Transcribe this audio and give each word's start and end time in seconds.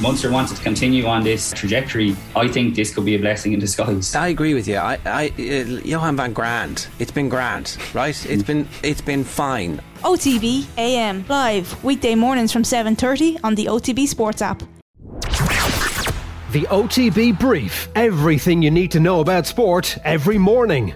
Munster 0.00 0.30
wants 0.30 0.52
to 0.52 0.62
continue 0.62 1.06
on 1.06 1.24
this 1.24 1.52
trajectory, 1.52 2.16
I 2.36 2.46
think 2.46 2.76
this 2.76 2.94
could 2.94 3.04
be 3.04 3.16
a 3.16 3.18
blessing 3.18 3.52
in 3.52 3.58
disguise. 3.58 4.14
I 4.14 4.28
agree 4.28 4.54
with 4.54 4.68
you. 4.68 4.76
I, 4.76 4.98
I 5.04 5.32
uh, 5.36 5.80
Johan 5.84 6.16
van 6.16 6.32
Graan, 6.32 6.76
it's 7.00 7.10
been 7.10 7.28
grand, 7.28 7.76
right? 7.94 8.14
It's 8.26 8.42
been 8.44 8.68
it's 8.84 9.00
been 9.00 9.24
fine. 9.24 9.80
OTB 10.02 10.66
AM 10.78 11.24
live 11.28 11.82
weekday 11.82 12.14
mornings 12.14 12.52
from 12.52 12.62
7:30 12.62 13.40
on 13.42 13.56
the 13.56 13.66
OTB 13.66 14.06
Sports 14.06 14.40
app. 14.40 14.62
The 16.52 16.62
OTB 16.70 17.38
Brief. 17.38 17.88
Everything 17.94 18.62
you 18.62 18.70
need 18.70 18.92
to 18.92 19.00
know 19.00 19.20
about 19.20 19.46
sport 19.46 19.98
every 20.04 20.38
morning. 20.38 20.94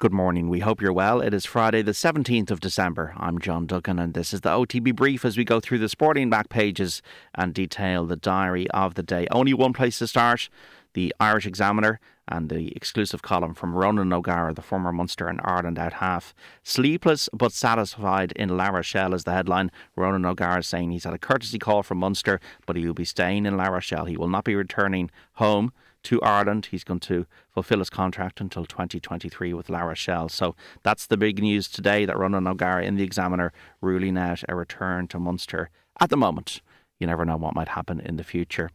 Good 0.00 0.12
morning. 0.12 0.48
We 0.48 0.60
hope 0.60 0.80
you're 0.80 0.92
well. 0.92 1.20
It 1.20 1.34
is 1.34 1.44
Friday, 1.44 1.82
the 1.82 1.90
17th 1.90 2.52
of 2.52 2.60
December. 2.60 3.14
I'm 3.16 3.40
John 3.40 3.66
Duggan, 3.66 3.98
and 3.98 4.14
this 4.14 4.32
is 4.32 4.42
the 4.42 4.50
OTB 4.50 4.94
Brief 4.94 5.24
as 5.24 5.36
we 5.36 5.42
go 5.42 5.58
through 5.58 5.80
the 5.80 5.88
sporting 5.88 6.30
back 6.30 6.48
pages 6.48 7.02
and 7.34 7.52
detail 7.52 8.06
the 8.06 8.14
diary 8.14 8.70
of 8.70 8.94
the 8.94 9.02
day. 9.02 9.26
Only 9.32 9.54
one 9.54 9.72
place 9.72 9.98
to 9.98 10.06
start 10.06 10.50
the 10.92 11.12
Irish 11.18 11.46
Examiner 11.46 11.98
and 12.28 12.48
the 12.48 12.70
exclusive 12.76 13.22
column 13.22 13.54
from 13.54 13.74
Ronan 13.74 14.12
O'Gara, 14.12 14.54
the 14.54 14.62
former 14.62 14.92
Munster 14.92 15.26
and 15.26 15.40
Ireland 15.42 15.80
out 15.80 15.94
half. 15.94 16.32
Sleepless 16.62 17.28
but 17.32 17.50
satisfied 17.50 18.30
in 18.36 18.56
La 18.56 18.68
Rochelle 18.68 19.14
is 19.14 19.24
the 19.24 19.32
headline. 19.32 19.72
Ronan 19.96 20.24
O'Gara 20.24 20.60
is 20.60 20.68
saying 20.68 20.92
he's 20.92 21.02
had 21.02 21.14
a 21.14 21.18
courtesy 21.18 21.58
call 21.58 21.82
from 21.82 21.98
Munster, 21.98 22.38
but 22.66 22.76
he 22.76 22.86
will 22.86 22.94
be 22.94 23.04
staying 23.04 23.46
in 23.46 23.56
La 23.56 23.66
Rochelle. 23.66 24.04
He 24.04 24.16
will 24.16 24.28
not 24.28 24.44
be 24.44 24.54
returning 24.54 25.10
home 25.32 25.72
to 26.08 26.22
Ireland. 26.22 26.68
He's 26.70 26.84
going 26.84 27.00
to 27.00 27.26
fulfil 27.50 27.80
his 27.80 27.90
contract 27.90 28.40
until 28.40 28.64
2023 28.64 29.52
with 29.52 29.68
La 29.68 29.82
Rochelle. 29.82 30.30
So 30.30 30.56
that's 30.82 31.06
the 31.06 31.18
big 31.18 31.38
news 31.38 31.68
today 31.68 32.06
that 32.06 32.18
Ronan 32.18 32.46
O'Gara 32.46 32.82
in 32.82 32.96
the 32.96 33.02
Examiner 33.02 33.52
ruling 33.82 34.16
out 34.16 34.42
a 34.48 34.54
return 34.54 35.06
to 35.08 35.18
Munster 35.18 35.68
at 36.00 36.08
the 36.08 36.16
moment. 36.16 36.62
You 36.98 37.06
never 37.06 37.26
know 37.26 37.36
what 37.36 37.54
might 37.54 37.68
happen 37.68 38.00
in 38.00 38.16
the 38.16 38.24
future. 38.24 38.70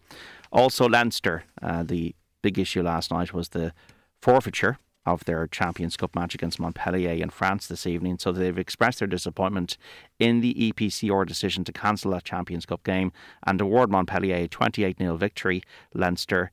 Also, 0.52 0.88
Leinster, 0.88 1.46
uh, 1.60 1.82
the 1.82 2.14
big 2.44 2.60
issue 2.60 2.84
last 2.84 3.10
night 3.10 3.34
was 3.34 3.50
the 3.50 3.74
forfeiture 4.22 4.78
of 5.04 5.26
their 5.26 5.48
Champions 5.48 5.98
Cup 5.98 6.16
match 6.16 6.36
against 6.36 6.60
Montpellier 6.60 7.12
in 7.12 7.32
France 7.32 7.66
this 7.66 7.88
evening. 7.88 8.20
So 8.20 8.32
they've 8.32 8.58
expressed 8.60 9.00
their 9.00 9.08
disappointment 9.08 9.76
in 10.20 10.42
the 10.42 10.54
EPCR 10.54 11.26
decision 11.26 11.64
to 11.64 11.74
cancel 11.74 12.12
that 12.12 12.26
Champions 12.26 12.68
Cup 12.68 12.84
game 12.84 13.12
and 13.46 13.60
award 13.60 13.90
Montpellier 13.90 14.36
a 14.36 14.48
28 14.48 15.00
0 15.00 15.18
victory. 15.18 15.64
Leinster 15.96 16.52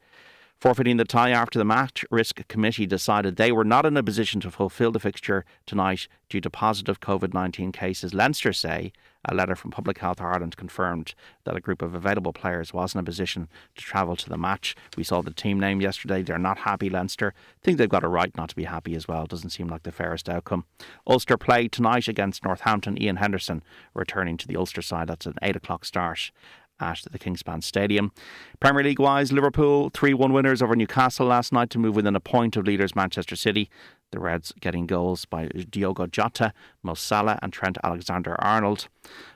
Forfeiting 0.61 0.99
the 0.99 1.07
tie 1.07 1.31
after 1.31 1.59
the 1.59 1.65
match 1.65 2.05
risk 2.11 2.47
committee 2.49 2.85
decided 2.85 3.37
they 3.37 3.51
were 3.51 3.65
not 3.65 3.87
in 3.87 3.97
a 3.97 4.03
position 4.03 4.43
to 4.43 4.51
fulfil 4.51 4.93
the 4.93 5.01
fixture 5.01 5.47
tonight 5.65 6.07
due 6.29 6.43
to 6.43 6.51
positive 6.51 7.01
COVID 7.01 7.33
19 7.33 7.73
cases. 7.73 8.13
Leinster 8.13 8.53
say 8.53 8.93
a 9.27 9.35
letter 9.35 9.57
from 9.57 9.71
Public 9.71 9.99
Health 9.99 10.21
Ireland 10.21 10.59
confirmed 10.59 11.15
that 11.45 11.57
a 11.57 11.61
group 11.61 11.81
of 11.81 11.95
available 11.95 12.35
players 12.35 12.75
was 12.75 12.95
in 12.95 13.01
a 13.01 13.03
position 13.03 13.49
to 13.75 13.83
travel 13.83 14.17
to 14.17 14.29
the 14.29 14.37
match. 14.37 14.77
We 14.99 15.05
saw 15.05 15.23
the 15.23 15.33
team 15.33 15.59
name 15.59 15.81
yesterday. 15.81 16.23
They're 16.23 16.39
not 16.39 16.59
happy, 16.59 16.91
Leinster. 16.91 17.33
think 17.63 17.79
they've 17.79 17.89
got 17.89 18.05
a 18.05 18.09
right 18.09 18.37
not 18.37 18.51
to 18.51 18.57
be 18.57 18.65
happy 18.65 18.95
as 18.95 19.09
well. 19.09 19.25
Doesn't 19.25 19.51
seem 19.51 19.69
like 19.69 19.85
the 19.85 19.93
fairest 19.93 20.29
outcome. 20.29 20.67
Ulster 21.07 21.39
play 21.39 21.69
tonight 21.69 22.07
against 22.07 22.45
Northampton. 22.45 23.03
Ian 23.03 23.17
Henderson 23.17 23.63
returning 23.95 24.37
to 24.37 24.47
the 24.47 24.57
Ulster 24.57 24.83
side. 24.83 25.09
That's 25.09 25.25
an 25.25 25.37
8 25.41 25.57
o'clock 25.57 25.87
start 25.87 26.33
at 26.81 27.13
the 27.13 27.19
Kingspan 27.19 27.63
Stadium. 27.63 28.13
Premier 28.61 28.83
League 28.83 28.99
wise, 28.99 29.33
Liverpool 29.33 29.91
3 29.91 30.15
1 30.15 30.33
winners 30.33 30.63
over 30.63 30.75
Newcastle 30.77 31.27
last 31.27 31.53
night 31.53 31.71
to 31.71 31.79
move 31.79 31.97
within 31.97 32.17
a 32.17 32.21
point 32.21 32.57
of 32.57 32.67
leaders 32.67 32.95
Manchester 32.95 33.37
City. 33.37 33.71
The 34.13 34.19
Reds 34.19 34.53
getting 34.61 34.87
goals 34.87 35.25
by 35.25 35.47
Diogo 35.47 36.07
Jota, 36.07 36.53
Mo 36.83 36.95
Salah, 36.95 37.39
and 37.43 37.53
Trent 37.53 37.79
Alexander 37.85 38.35
Arnold. 38.41 38.89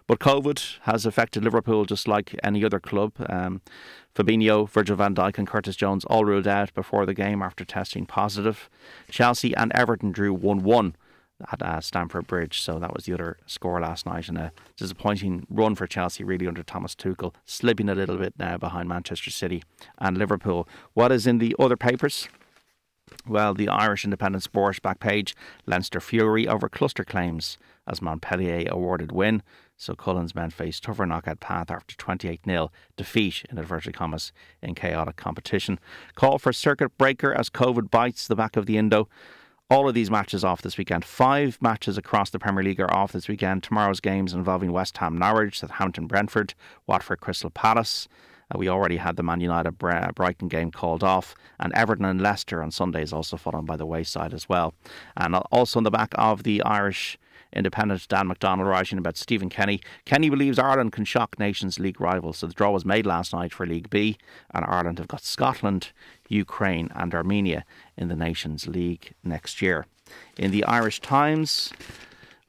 But 0.06 0.18
COVID 0.18 0.78
has 0.82 1.06
affected 1.06 1.44
Liverpool 1.44 1.84
just 1.84 2.08
like 2.08 2.38
any 2.42 2.64
other 2.64 2.80
club. 2.80 3.12
Um, 3.28 3.62
Fabinho, 4.14 4.68
Virgil 4.68 4.96
van 4.96 5.14
Dijk, 5.14 5.38
and 5.38 5.46
Curtis 5.46 5.76
Jones 5.76 6.04
all 6.06 6.24
ruled 6.24 6.48
out 6.48 6.74
before 6.74 7.06
the 7.06 7.14
game 7.14 7.42
after 7.42 7.64
testing 7.64 8.04
positive. 8.04 8.68
Chelsea 9.10 9.54
and 9.56 9.72
Everton 9.74 10.12
drew 10.12 10.34
1 10.34 10.62
1 10.62 10.96
at 11.50 11.62
uh, 11.62 11.80
Stamford 11.80 12.26
Bridge. 12.26 12.60
So 12.60 12.78
that 12.78 12.94
was 12.94 13.04
the 13.04 13.14
other 13.14 13.38
score 13.46 13.80
last 13.80 14.06
night, 14.06 14.28
and 14.28 14.38
a 14.38 14.52
disappointing 14.76 15.46
run 15.48 15.74
for 15.74 15.86
Chelsea 15.86 16.24
really 16.24 16.46
under 16.46 16.62
Thomas 16.62 16.94
Tuchel, 16.94 17.34
slipping 17.44 17.88
a 17.88 17.94
little 17.94 18.16
bit 18.16 18.34
now 18.38 18.56
behind 18.56 18.88
Manchester 18.88 19.30
City 19.30 19.62
and 19.98 20.18
Liverpool. 20.18 20.68
What 20.92 21.12
is 21.12 21.26
in 21.26 21.38
the 21.38 21.54
other 21.58 21.76
papers? 21.76 22.28
Well, 23.26 23.54
the 23.54 23.68
Irish 23.68 24.04
Independent 24.04 24.42
Sport 24.42 24.80
back 24.82 25.00
page, 25.00 25.34
Leinster 25.66 26.00
Fury 26.00 26.48
over 26.48 26.68
cluster 26.68 27.04
claims 27.04 27.58
as 27.86 28.00
Montpellier 28.00 28.66
awarded 28.70 29.12
win. 29.12 29.42
So 29.76 29.94
Cullen's 29.94 30.34
men 30.34 30.50
face 30.50 30.80
tougher 30.80 31.04
knockout 31.04 31.40
path 31.40 31.70
after 31.70 31.96
28 31.96 32.40
0 32.46 32.70
defeat, 32.96 33.44
in 33.50 33.58
inverted 33.58 33.94
commas, 33.94 34.32
in 34.62 34.74
chaotic 34.74 35.16
competition. 35.16 35.78
Call 36.14 36.38
for 36.38 36.52
circuit 36.52 36.96
breaker 36.96 37.34
as 37.34 37.50
COVID 37.50 37.90
bites 37.90 38.26
the 38.26 38.36
back 38.36 38.56
of 38.56 38.66
the 38.66 38.78
Indo 38.78 39.08
all 39.70 39.88
of 39.88 39.94
these 39.94 40.10
matches 40.10 40.44
off 40.44 40.62
this 40.62 40.76
weekend. 40.76 41.04
Five 41.04 41.58
matches 41.60 41.96
across 41.96 42.30
the 42.30 42.38
Premier 42.38 42.62
League 42.62 42.80
are 42.80 42.92
off 42.92 43.12
this 43.12 43.28
weekend. 43.28 43.62
Tomorrow's 43.62 44.00
games 44.00 44.34
involving 44.34 44.72
West 44.72 44.98
Ham 44.98 45.16
Norwich, 45.16 45.60
Southampton 45.60 46.06
Brentford, 46.06 46.54
Watford 46.86 47.20
Crystal 47.20 47.50
Palace. 47.50 48.08
Uh, 48.54 48.58
we 48.58 48.68
already 48.68 48.98
had 48.98 49.16
the 49.16 49.22
Man 49.22 49.40
United 49.40 49.72
Brighton 49.78 50.48
game 50.48 50.70
called 50.70 51.02
off, 51.02 51.34
and 51.58 51.72
Everton 51.72 52.04
and 52.04 52.20
Leicester 52.20 52.62
on 52.62 52.70
Sunday 52.70 53.02
is 53.02 53.12
also 53.12 53.38
fallen 53.38 53.64
by 53.64 53.76
the 53.76 53.86
wayside 53.86 54.34
as 54.34 54.48
well. 54.48 54.74
And 55.16 55.34
also 55.50 55.78
on 55.78 55.84
the 55.84 55.90
back 55.90 56.12
of 56.16 56.42
the 56.42 56.62
Irish 56.62 57.18
Independent 57.54 58.06
Dan 58.08 58.28
McDonnell 58.28 58.68
writing 58.68 58.98
about 58.98 59.16
Stephen 59.16 59.48
Kenny. 59.48 59.80
Kenny 60.04 60.28
believes 60.28 60.58
Ireland 60.58 60.92
can 60.92 61.04
shock 61.04 61.38
Nations 61.38 61.78
League 61.78 62.00
rivals. 62.00 62.38
So 62.38 62.46
the 62.46 62.52
draw 62.52 62.70
was 62.70 62.84
made 62.84 63.06
last 63.06 63.32
night 63.32 63.52
for 63.52 63.66
League 63.66 63.88
B, 63.90 64.18
and 64.52 64.64
Ireland 64.66 64.98
have 64.98 65.08
got 65.08 65.22
Scotland, 65.22 65.92
Ukraine, 66.28 66.90
and 66.94 67.14
Armenia 67.14 67.64
in 67.96 68.08
the 68.08 68.16
Nations 68.16 68.66
League 68.66 69.14
next 69.22 69.62
year. 69.62 69.86
In 70.36 70.50
the 70.50 70.64
Irish 70.64 71.00
Times, 71.00 71.72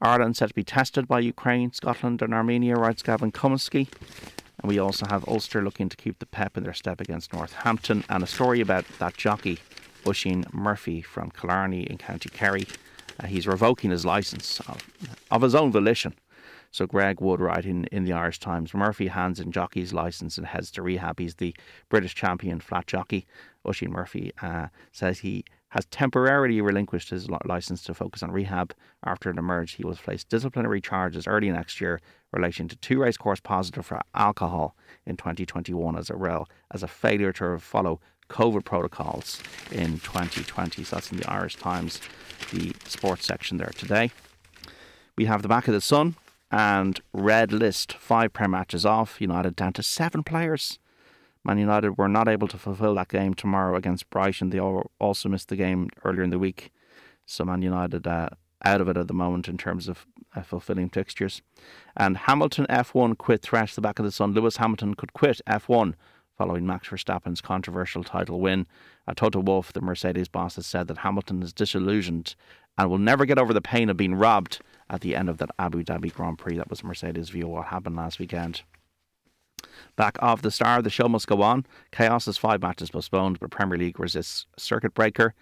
Ireland 0.00 0.36
set 0.36 0.48
to 0.48 0.54
be 0.54 0.64
tested 0.64 1.08
by 1.08 1.20
Ukraine, 1.20 1.72
Scotland, 1.72 2.20
and 2.20 2.34
Armenia, 2.34 2.74
writes 2.74 3.02
Gavin 3.02 3.32
Cummiskey. 3.32 3.88
And 4.60 4.68
we 4.68 4.78
also 4.78 5.06
have 5.06 5.26
Ulster 5.28 5.62
looking 5.62 5.88
to 5.88 5.96
keep 5.96 6.18
the 6.18 6.26
pep 6.26 6.56
in 6.56 6.64
their 6.64 6.74
step 6.74 7.00
against 7.00 7.32
Northampton, 7.32 8.04
and 8.08 8.22
a 8.22 8.26
story 8.26 8.60
about 8.60 8.84
that 8.98 9.16
jockey, 9.16 9.58
Oisin 10.06 10.44
Murphy 10.52 11.00
from 11.02 11.30
Killarney 11.30 11.82
in 11.82 11.98
County 11.98 12.28
Kerry. 12.28 12.66
Uh, 13.20 13.26
he's 13.26 13.46
revoking 13.46 13.90
his 13.90 14.04
licence 14.04 14.60
of, 14.60 14.78
of 15.30 15.42
his 15.42 15.54
own 15.54 15.72
volition. 15.72 16.14
So 16.70 16.86
Greg 16.86 17.20
Wood 17.20 17.40
writing 17.40 17.86
in 17.90 18.04
the 18.04 18.12
Irish 18.12 18.38
Times, 18.38 18.74
Murphy 18.74 19.06
hands 19.06 19.40
in 19.40 19.50
jockey's 19.52 19.92
licence 19.92 20.36
and 20.36 20.46
heads 20.46 20.70
to 20.72 20.82
rehab. 20.82 21.18
He's 21.18 21.36
the 21.36 21.54
British 21.88 22.14
champion 22.14 22.60
flat 22.60 22.86
jockey. 22.86 23.26
Oisin 23.66 23.92
Murphy 23.92 24.32
uh, 24.42 24.68
says 24.92 25.20
he 25.20 25.44
has 25.68 25.86
temporarily 25.86 26.60
relinquished 26.60 27.10
his 27.10 27.28
licence 27.44 27.82
to 27.84 27.94
focus 27.94 28.22
on 28.22 28.30
rehab. 28.30 28.74
After 29.04 29.30
it 29.30 29.38
emerged, 29.38 29.76
he 29.76 29.84
will 29.84 29.94
face 29.94 30.24
disciplinary 30.24 30.80
charges 30.80 31.26
early 31.26 31.50
next 31.50 31.80
year 31.80 32.00
relating 32.32 32.68
to 32.68 32.76
two 32.76 33.00
racecourse 33.00 33.40
positive 33.40 33.86
for 33.86 34.00
alcohol 34.14 34.76
in 35.06 35.16
2021 35.16 35.96
as 35.96 36.10
a 36.10 36.16
rel 36.16 36.48
as 36.70 36.82
a 36.82 36.88
failure 36.88 37.32
to 37.32 37.58
follow 37.58 38.00
COVID 38.28 38.64
protocols 38.64 39.42
in 39.70 39.98
2020. 40.00 40.84
So 40.84 40.96
that's 40.96 41.10
in 41.10 41.18
the 41.18 41.30
Irish 41.30 41.56
Times, 41.56 42.00
the 42.52 42.74
sports 42.84 43.26
section 43.26 43.56
there 43.56 43.72
today. 43.76 44.10
We 45.16 45.24
have 45.26 45.42
the 45.42 45.48
back 45.48 45.68
of 45.68 45.74
the 45.74 45.80
Sun 45.80 46.16
and 46.50 47.00
red 47.12 47.52
list 47.52 47.94
five 47.94 48.32
prem 48.32 48.52
matches 48.52 48.84
off. 48.84 49.20
United 49.20 49.56
down 49.56 49.72
to 49.74 49.82
seven 49.82 50.22
players. 50.22 50.78
Man 51.44 51.58
United 51.58 51.96
were 51.96 52.08
not 52.08 52.28
able 52.28 52.48
to 52.48 52.58
fulfil 52.58 52.94
that 52.96 53.08
game 53.08 53.32
tomorrow 53.32 53.76
against 53.76 54.10
Brighton. 54.10 54.50
They 54.50 54.58
also 54.58 55.28
missed 55.28 55.48
the 55.48 55.56
game 55.56 55.88
earlier 56.04 56.22
in 56.22 56.30
the 56.30 56.38
week. 56.38 56.72
So 57.24 57.44
Man 57.44 57.62
United 57.62 58.06
uh, 58.06 58.30
out 58.64 58.80
of 58.80 58.88
it 58.88 58.96
at 58.96 59.06
the 59.06 59.14
moment 59.14 59.48
in 59.48 59.56
terms 59.56 59.88
of 59.88 60.06
uh, 60.34 60.42
fulfilling 60.42 60.88
fixtures. 60.88 61.42
And 61.96 62.16
Hamilton 62.16 62.66
F1 62.68 63.16
quit 63.18 63.42
thresh 63.42 63.74
the 63.74 63.80
back 63.80 63.98
of 63.98 64.04
the 64.04 64.12
sun. 64.12 64.32
Lewis 64.32 64.56
Hamilton 64.56 64.94
could 64.94 65.12
quit 65.12 65.40
F1 65.46 65.94
following 66.36 66.66
Max 66.66 66.88
Verstappen's 66.88 67.40
controversial 67.40 68.04
title 68.04 68.40
win. 68.40 68.66
Uh, 69.08 69.14
Toto 69.14 69.40
Wolff, 69.40 69.72
the 69.72 69.80
Mercedes 69.80 70.28
boss, 70.28 70.56
has 70.56 70.66
said 70.66 70.86
that 70.88 70.98
Hamilton 70.98 71.42
is 71.42 71.52
disillusioned 71.52 72.34
and 72.78 72.90
will 72.90 72.98
never 72.98 73.24
get 73.24 73.38
over 73.38 73.52
the 73.52 73.60
pain 73.60 73.88
of 73.88 73.96
being 73.96 74.14
robbed 74.14 74.60
at 74.90 75.00
the 75.00 75.16
end 75.16 75.28
of 75.28 75.38
that 75.38 75.50
Abu 75.58 75.82
Dhabi 75.82 76.12
Grand 76.12 76.38
Prix. 76.38 76.56
That 76.56 76.70
was 76.70 76.84
Mercedes' 76.84 77.30
view 77.30 77.44
of 77.44 77.50
what 77.50 77.66
happened 77.66 77.96
last 77.96 78.18
weekend. 78.18 78.62
Back 79.96 80.22
off 80.22 80.42
the 80.42 80.50
star, 80.50 80.82
the 80.82 80.90
show 80.90 81.08
must 81.08 81.26
go 81.26 81.42
on. 81.42 81.66
Chaos 81.90 82.26
has 82.26 82.36
five 82.36 82.62
matches 82.62 82.90
postponed, 82.90 83.40
but 83.40 83.50
Premier 83.50 83.78
League 83.78 83.98
resists 83.98 84.46
circuit 84.56 84.94
breaker. 84.94 85.34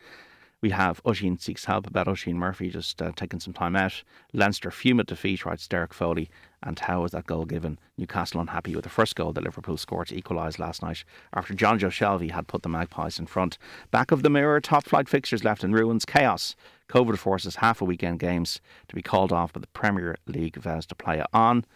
We 0.65 0.71
have 0.71 1.03
Oisin 1.07 1.39
seeks 1.39 1.67
help 1.67 1.87
about 1.87 2.09
Oisin 2.09 2.39
Murphy 2.39 2.71
just 2.71 3.03
uh, 3.03 3.13
taking 3.15 3.39
some 3.39 3.53
time 3.53 3.77
out. 3.77 4.03
Leinster 4.33 4.71
fume 4.71 4.99
at 4.99 5.05
defeat, 5.05 5.45
writes 5.45 5.69
Derek 5.69 5.93
Foley. 5.93 6.31
And 6.63 6.79
how 6.79 7.03
was 7.03 7.13
that 7.13 7.27
goal 7.27 7.45
given? 7.45 7.79
Newcastle 7.99 8.41
unhappy 8.41 8.75
with 8.75 8.85
the 8.85 8.89
first 8.89 9.15
goal 9.15 9.35
that 9.35 9.45
Liverpool 9.45 9.77
scored 9.77 10.07
to 10.07 10.17
equalise 10.17 10.59
last 10.59 10.83
night 10.83 11.05
after 11.35 11.53
Jonjo 11.53 11.91
Shelvey 11.91 12.31
had 12.31 12.49
put 12.49 12.63
the 12.63 12.71
Magpies 12.71 13.19
in 13.19 13.27
front. 13.27 13.59
Back 13.91 14.11
of 14.11 14.23
the 14.23 14.31
mirror, 14.31 14.59
top 14.59 14.87
flight 14.87 15.07
fixtures 15.07 15.45
left 15.45 15.65
in 15.65 15.75
ruins. 15.75 16.07
Chaos. 16.07 16.57
COVID 16.89 17.19
forces 17.19 17.57
half 17.57 17.83
a 17.83 17.85
weekend 17.85 18.19
games 18.21 18.63
to 18.89 18.95
be 18.95 19.03
called 19.03 19.33
off, 19.33 19.53
but 19.53 19.61
the 19.61 19.69
Premier 19.69 20.17
League 20.27 20.57
vows 20.57 20.87
to 20.87 20.95
play 20.95 21.23
on. 21.35 21.67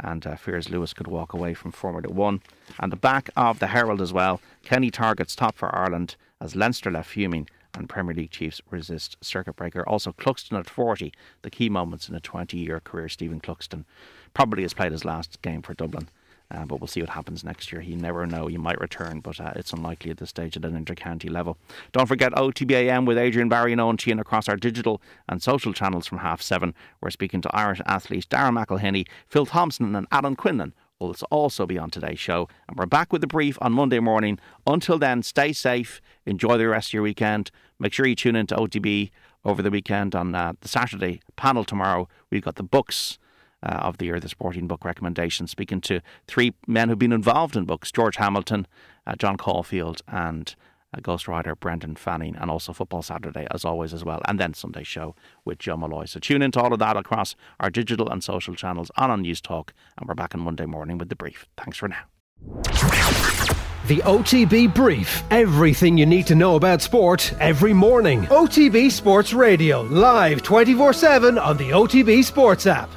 and 0.00 0.26
uh, 0.26 0.34
fears 0.34 0.68
Lewis 0.68 0.92
could 0.92 1.06
walk 1.06 1.32
away 1.32 1.54
from 1.54 1.70
Formula 1.70 2.12
One. 2.12 2.42
And 2.80 2.90
the 2.90 2.96
back 2.96 3.30
of 3.36 3.60
the 3.60 3.68
Herald 3.68 4.00
as 4.00 4.12
well, 4.12 4.40
Kenny 4.64 4.90
targets 4.90 5.36
top 5.36 5.54
for 5.54 5.72
Ireland 5.72 6.16
as 6.40 6.56
Leinster 6.56 6.90
left 6.90 7.08
fuming 7.08 7.46
and 7.74 7.88
Premier 7.88 8.14
League 8.14 8.30
chiefs 8.30 8.60
resist 8.70 9.16
circuit 9.20 9.56
breaker. 9.56 9.86
Also, 9.88 10.12
Cluxton 10.12 10.58
at 10.58 10.68
40, 10.68 11.12
the 11.42 11.50
key 11.50 11.68
moments 11.68 12.08
in 12.08 12.14
a 12.14 12.20
20 12.20 12.56
year 12.58 12.80
career. 12.80 13.08
Stephen 13.08 13.40
Cluxton 13.40 13.84
probably 14.34 14.62
has 14.62 14.74
played 14.74 14.92
his 14.92 15.04
last 15.04 15.40
game 15.42 15.62
for 15.62 15.74
Dublin. 15.74 16.08
Uh, 16.52 16.66
but 16.66 16.80
we'll 16.80 16.86
see 16.86 17.00
what 17.00 17.10
happens 17.10 17.42
next 17.42 17.72
year. 17.72 17.80
You 17.80 17.96
never 17.96 18.26
know. 18.26 18.46
He 18.46 18.58
might 18.58 18.78
return, 18.78 19.20
but 19.20 19.40
uh, 19.40 19.52
it's 19.56 19.72
unlikely 19.72 20.10
at 20.10 20.18
this 20.18 20.28
stage 20.28 20.54
at 20.54 20.66
an 20.66 20.76
inter-county 20.76 21.30
level. 21.30 21.56
Don't 21.92 22.06
forget 22.06 22.32
OTBAM 22.32 23.06
with 23.06 23.16
Adrian 23.16 23.48
Barry 23.48 23.72
and 23.72 23.80
Eoin 23.80 23.96
Sheahan 23.96 24.20
across 24.20 24.50
our 24.50 24.56
digital 24.56 25.00
and 25.28 25.42
social 25.42 25.72
channels 25.72 26.06
from 26.06 26.18
half 26.18 26.42
seven. 26.42 26.74
We're 27.00 27.08
speaking 27.10 27.40
to 27.42 27.56
Irish 27.56 27.80
athletes 27.86 28.26
Darragh 28.26 28.52
McElhinney, 28.52 29.08
Phil 29.28 29.46
Thompson, 29.46 29.96
and 29.96 30.06
Alan 30.12 30.36
Quinlan 30.36 30.74
will 31.02 31.16
also 31.30 31.66
be 31.66 31.78
on 31.78 31.90
today's 31.90 32.18
show. 32.18 32.48
And 32.68 32.78
we're 32.78 32.86
back 32.86 33.12
with 33.12 33.20
the 33.20 33.26
brief 33.26 33.58
on 33.60 33.72
Monday 33.72 34.00
morning. 34.00 34.38
Until 34.66 34.98
then, 34.98 35.22
stay 35.22 35.52
safe, 35.52 36.00
enjoy 36.26 36.58
the 36.58 36.68
rest 36.68 36.90
of 36.90 36.94
your 36.94 37.02
weekend. 37.02 37.50
Make 37.78 37.92
sure 37.92 38.06
you 38.06 38.14
tune 38.14 38.36
in 38.36 38.46
to 38.48 38.56
OTB 38.56 39.10
over 39.44 39.62
the 39.62 39.70
weekend 39.70 40.14
on 40.14 40.34
uh, 40.34 40.52
the 40.60 40.68
Saturday 40.68 41.20
panel 41.36 41.64
tomorrow. 41.64 42.08
We've 42.30 42.42
got 42.42 42.54
the 42.54 42.62
books 42.62 43.18
uh, 43.62 43.74
of 43.74 43.98
the 43.98 44.06
year, 44.06 44.20
the 44.20 44.28
sporting 44.28 44.66
book 44.66 44.84
recommendation, 44.84 45.46
speaking 45.46 45.80
to 45.82 46.00
three 46.26 46.54
men 46.66 46.88
who've 46.88 46.98
been 46.98 47.12
involved 47.12 47.56
in 47.56 47.64
books 47.64 47.92
George 47.92 48.16
Hamilton, 48.16 48.66
uh, 49.06 49.14
John 49.16 49.36
Caulfield, 49.36 50.02
and 50.08 50.54
uh, 50.94 51.00
ghostwriter 51.00 51.58
Brendan 51.58 51.96
Fanning, 51.96 52.36
and 52.36 52.50
also 52.50 52.72
Football 52.72 53.02
Saturday, 53.02 53.46
as 53.50 53.64
always, 53.64 53.92
as 53.94 54.04
well, 54.04 54.20
and 54.26 54.38
then 54.38 54.54
Sunday 54.54 54.82
Show 54.82 55.14
with 55.44 55.58
Joe 55.58 55.76
Molloy. 55.76 56.04
So 56.06 56.20
tune 56.20 56.42
into 56.42 56.60
all 56.60 56.72
of 56.72 56.78
that 56.78 56.96
across 56.96 57.34
our 57.60 57.70
digital 57.70 58.08
and 58.08 58.22
social 58.22 58.54
channels 58.54 58.90
on 58.96 59.10
on 59.10 59.24
Newstalk, 59.24 59.70
and 59.98 60.08
we're 60.08 60.14
back 60.14 60.34
on 60.34 60.40
Monday 60.40 60.66
morning 60.66 60.98
with 60.98 61.08
the 61.08 61.16
brief. 61.16 61.46
Thanks 61.56 61.78
for 61.78 61.88
now. 61.88 62.04
The 63.88 63.98
OTB 63.98 64.72
Brief. 64.74 65.24
Everything 65.30 65.98
you 65.98 66.06
need 66.06 66.26
to 66.28 66.36
know 66.36 66.54
about 66.54 66.82
sport 66.82 67.34
every 67.40 67.72
morning. 67.72 68.22
OTB 68.26 68.92
Sports 68.92 69.32
Radio, 69.32 69.82
live 69.82 70.42
24 70.42 70.92
7 70.92 71.38
on 71.38 71.56
the 71.56 71.70
OTB 71.70 72.22
Sports 72.22 72.66
app. 72.66 72.88